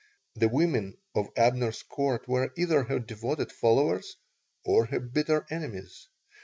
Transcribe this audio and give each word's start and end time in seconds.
The 0.33 0.49
women 0.49 0.97
of 1.13 1.29
Abner's 1.37 1.83
Court 1.83 2.27
were 2.27 2.51
either 2.57 2.85
her 2.85 2.97
devoted 2.97 3.51
followers 3.51 4.17
or 4.65 4.87
her 4.87 4.99
bitter 4.99 5.45
enemies. 5.51 6.07